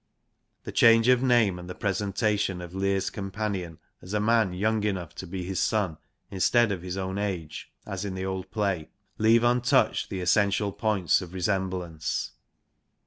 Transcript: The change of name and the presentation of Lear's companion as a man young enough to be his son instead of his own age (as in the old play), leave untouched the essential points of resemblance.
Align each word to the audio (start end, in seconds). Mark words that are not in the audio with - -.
The 0.63 0.71
change 0.71 1.09
of 1.09 1.21
name 1.21 1.59
and 1.59 1.69
the 1.69 1.75
presentation 1.75 2.59
of 2.59 2.73
Lear's 2.73 3.11
companion 3.11 3.77
as 4.01 4.15
a 4.15 4.19
man 4.19 4.51
young 4.51 4.83
enough 4.83 5.13
to 5.13 5.27
be 5.27 5.43
his 5.43 5.59
son 5.59 5.97
instead 6.31 6.71
of 6.71 6.81
his 6.81 6.97
own 6.97 7.19
age 7.19 7.71
(as 7.85 8.03
in 8.03 8.15
the 8.15 8.25
old 8.25 8.49
play), 8.49 8.89
leave 9.19 9.43
untouched 9.43 10.09
the 10.09 10.21
essential 10.21 10.71
points 10.71 11.21
of 11.21 11.35
resemblance. 11.35 12.31